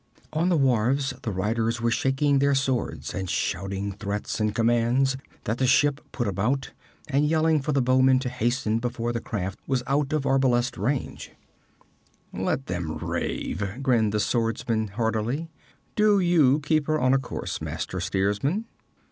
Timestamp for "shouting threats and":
3.29-4.55